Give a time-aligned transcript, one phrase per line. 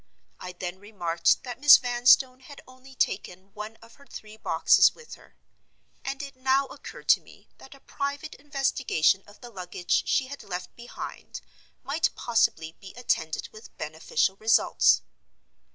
[0.39, 5.13] I then remarked that Miss Vanstone had only taken one of her three boxes with
[5.13, 10.41] her—and it now occurred to me that a private investigation of the luggage she had
[10.41, 11.39] left behind
[11.83, 15.03] might possibly be attended with beneficial results.